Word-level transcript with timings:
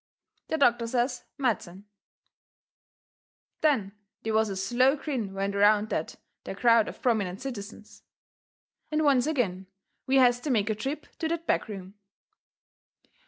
The 0.47 0.57
doctor 0.57 0.87
says 0.87 1.25
medicine. 1.37 1.85
Then 3.61 3.91
they 4.23 4.31
was 4.31 4.49
a 4.49 4.55
slow 4.55 4.95
grin 4.95 5.35
went 5.35 5.53
around 5.55 5.89
that 5.89 6.15
there 6.43 6.55
crowd 6.55 6.87
of 6.87 7.03
prominent 7.03 7.39
citizens. 7.39 8.01
And 8.91 9.03
once 9.03 9.27
agin 9.27 9.67
we 10.07 10.15
has 10.15 10.39
to 10.39 10.49
make 10.49 10.71
a 10.71 10.73
trip 10.75 11.05
to 11.19 11.27
that 11.27 11.45
back 11.45 11.67
room. 11.67 11.99